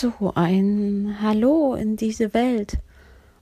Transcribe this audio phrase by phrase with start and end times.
[0.00, 2.78] So ein Hallo in diese Welt.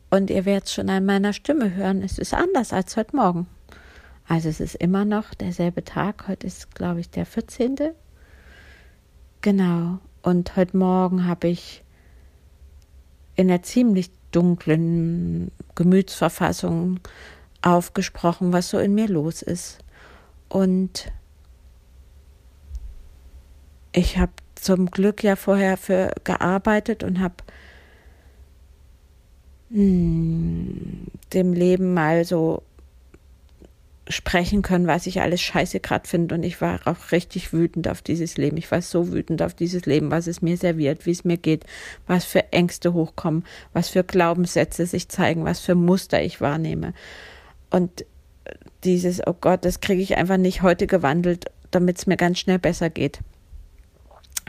[0.08, 3.46] Und ihr werdet schon an meiner Stimme hören, es ist anders als heute Morgen.
[4.26, 6.28] Also es ist immer noch derselbe Tag.
[6.28, 7.76] Heute ist, glaube ich, der 14.
[9.42, 9.98] Genau.
[10.22, 11.84] Und heute Morgen habe ich
[13.34, 17.00] in einer ziemlich dunklen Gemütsverfassung
[17.60, 19.80] aufgesprochen, was so in mir los ist.
[20.48, 21.12] Und
[23.92, 27.36] ich habe zum Glück ja vorher für gearbeitet und habe
[29.70, 32.62] hm, dem Leben mal so
[34.08, 36.34] sprechen können, was ich alles scheiße gerade finde.
[36.34, 38.56] Und ich war auch richtig wütend auf dieses Leben.
[38.56, 41.64] Ich war so wütend auf dieses Leben, was es mir serviert, wie es mir geht,
[42.06, 46.94] was für Ängste hochkommen, was für Glaubenssätze sich zeigen, was für Muster ich wahrnehme.
[47.70, 48.04] Und
[48.84, 52.60] dieses, oh Gott, das kriege ich einfach nicht heute gewandelt, damit es mir ganz schnell
[52.60, 53.20] besser geht.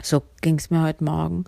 [0.02, 1.46] So ging es mir heute Morgen.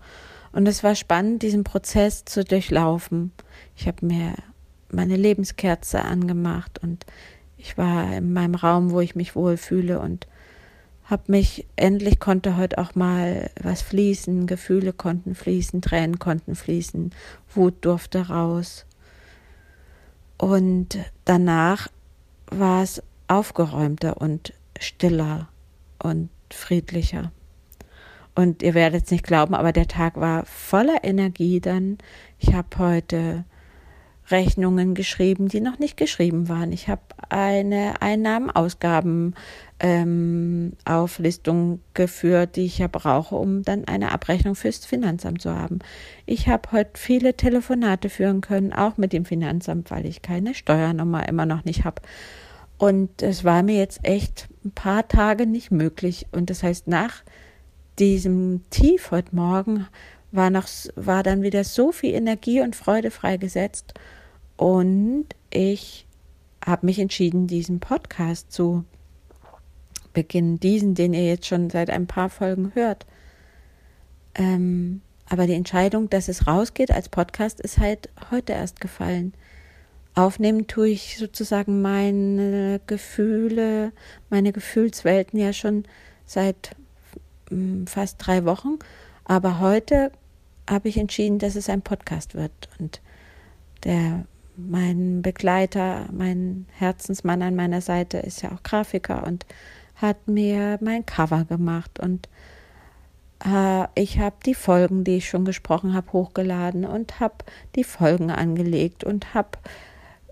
[0.51, 3.31] Und es war spannend, diesen Prozess zu durchlaufen.
[3.75, 4.33] Ich habe mir
[4.91, 7.05] meine Lebenskerze angemacht und
[7.57, 10.27] ich war in meinem Raum, wo ich mich wohlfühle und
[11.03, 17.11] habe mich, endlich konnte heute auch mal was fließen, Gefühle konnten fließen, Tränen konnten fließen,
[17.53, 18.85] Wut durfte raus.
[20.37, 21.89] Und danach
[22.47, 25.49] war es aufgeräumter und stiller
[26.01, 27.31] und friedlicher.
[28.39, 31.97] Und ihr werdet es nicht glauben, aber der Tag war voller Energie dann.
[32.37, 33.43] Ich habe heute
[34.29, 36.71] Rechnungen geschrieben, die noch nicht geschrieben waren.
[36.71, 39.35] Ich habe eine Einnahmen-Ausgaben
[39.81, 40.71] ähm,
[41.93, 45.79] geführt, die ich ja brauche, um dann eine Abrechnung fürs Finanzamt zu haben.
[46.25, 51.27] Ich habe heute viele Telefonate führen können, auch mit dem Finanzamt, weil ich keine Steuernummer
[51.27, 52.01] immer noch nicht habe.
[52.77, 56.27] Und es war mir jetzt echt ein paar Tage nicht möglich.
[56.31, 57.23] Und das heißt, nach
[57.99, 59.87] diesem Tief heute Morgen
[60.31, 63.93] war noch, war dann wieder so viel Energie und Freude freigesetzt.
[64.57, 66.05] Und ich
[66.65, 68.85] habe mich entschieden, diesen Podcast zu
[70.13, 70.59] beginnen.
[70.59, 73.05] Diesen, den ihr jetzt schon seit ein paar Folgen hört.
[74.35, 79.33] Ähm, aber die Entscheidung, dass es rausgeht als Podcast, ist halt heute erst gefallen.
[80.15, 83.91] Aufnehmen tue ich sozusagen meine Gefühle,
[84.29, 85.85] meine Gefühlswelten ja schon
[86.25, 86.75] seit
[87.87, 88.79] fast drei Wochen.
[89.25, 90.11] Aber heute
[90.69, 92.69] habe ich entschieden, dass es ein Podcast wird.
[92.79, 93.01] Und
[93.83, 99.45] der mein Begleiter, mein Herzensmann an meiner Seite ist ja auch Grafiker und
[99.95, 102.27] hat mir mein Cover gemacht und
[103.45, 107.35] äh, ich habe die Folgen, die ich schon gesprochen habe, hochgeladen und habe
[107.75, 109.57] die Folgen angelegt und habe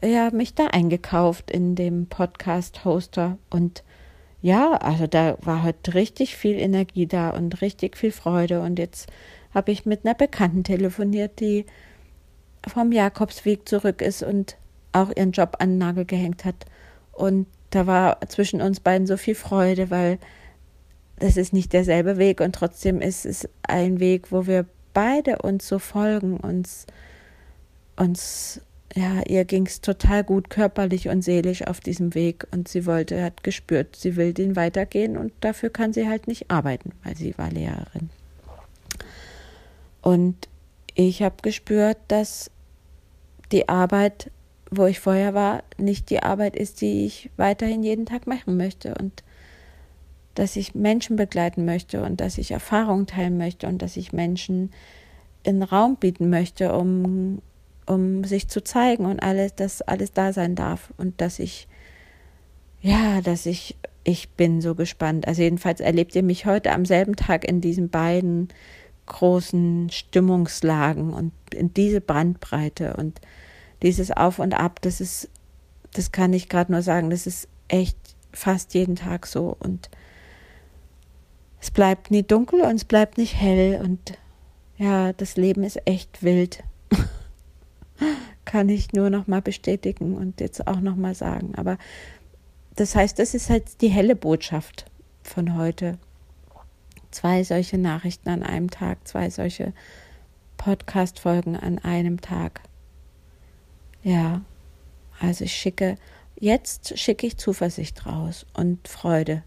[0.04, 3.84] ja mich da eingekauft in dem Podcast Hoster und
[4.42, 9.10] ja, also da war heute richtig viel Energie da und richtig viel Freude und jetzt
[9.54, 11.66] habe ich mit einer Bekannten telefoniert, die
[12.68, 14.58] vom Jakobsweg zurück ist und
[14.92, 16.66] auch ihren Job an den Nagel gehängt hat.
[17.12, 20.20] Und da war zwischen uns beiden so viel Freude, weil
[21.20, 25.68] das ist nicht derselbe Weg und trotzdem ist es ein Weg, wo wir beide uns
[25.68, 26.86] so folgen, uns,
[27.96, 28.62] uns,
[28.96, 33.22] ja, ihr ging es total gut körperlich und seelisch auf diesem Weg und sie wollte,
[33.22, 37.38] hat gespürt, sie will den weitergehen und dafür kann sie halt nicht arbeiten, weil sie
[37.38, 38.10] war Lehrerin.
[40.02, 40.48] Und
[40.96, 42.50] ich habe gespürt, dass
[43.52, 44.32] die Arbeit,
[44.72, 48.96] wo ich vorher war, nicht die Arbeit ist, die ich weiterhin jeden Tag machen möchte
[48.96, 49.24] und
[50.34, 54.72] dass ich Menschen begleiten möchte und dass ich Erfahrungen teilen möchte und dass ich Menschen
[55.44, 57.42] in Raum bieten möchte, um,
[57.88, 61.68] um sich zu zeigen und alles, dass alles da sein darf und dass ich,
[62.82, 65.28] ja, dass ich, ich bin so gespannt.
[65.28, 68.50] Also jedenfalls erlebt ihr mich heute am selben Tag in diesen beiden
[69.06, 73.20] großen Stimmungslagen und in diese Bandbreite und
[73.82, 75.30] dieses Auf und Ab, das ist,
[75.94, 77.98] das kann ich gerade nur sagen, das ist echt
[78.34, 79.90] fast jeden Tag so und
[81.60, 84.18] es bleibt nie dunkel und es bleibt nicht hell und
[84.78, 86.64] ja, das Leben ist echt wild.
[88.46, 91.78] Kann ich nur noch mal bestätigen und jetzt auch noch mal sagen, aber
[92.76, 94.86] das heißt, das ist halt die helle Botschaft
[95.24, 95.98] von heute
[97.12, 99.74] zwei solche Nachrichten an einem Tag, zwei solche
[100.58, 102.62] Podcast-Folgen an einem Tag.
[104.04, 104.42] Ja,
[105.20, 105.96] also ich schicke,
[106.40, 109.44] jetzt schicke ich Zuversicht raus und Freude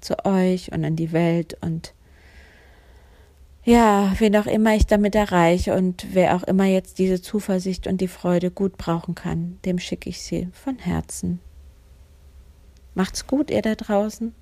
[0.00, 1.94] zu euch und an die Welt und
[3.64, 8.00] ja, wen auch immer ich damit erreiche und wer auch immer jetzt diese Zuversicht und
[8.00, 11.40] die Freude gut brauchen kann, dem schicke ich sie von Herzen.
[12.94, 14.34] Macht's gut, ihr da draußen.